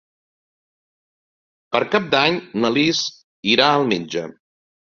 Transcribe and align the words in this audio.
Per 1.75 1.83
Cap 1.97 2.09
d'Any 2.15 2.41
na 2.63 2.73
Lis 2.81 3.05
irà 3.55 3.71
al 3.77 3.89
metge. 3.95 4.29